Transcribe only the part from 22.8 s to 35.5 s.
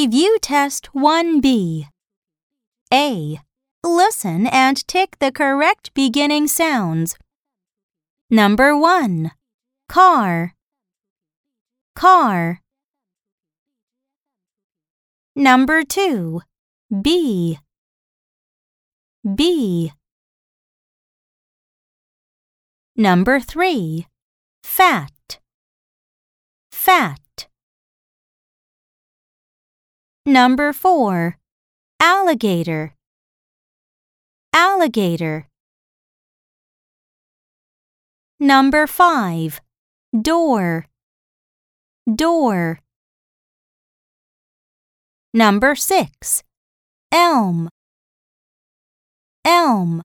Number 3. Fat. Fat. Number 4. Alligator. Alligator.